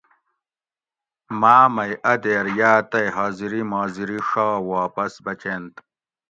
ماۤ 1.39 1.63
مئی 1.75 1.93
اۤ 2.11 2.15
دیر 2.23 2.45
یاۤ 2.59 2.79
تئی 2.91 3.07
حاضری 3.17 3.61
ماضری 3.71 4.17
ڛا 4.29 4.47
واپس 4.73 5.11
بچینت 5.25 5.73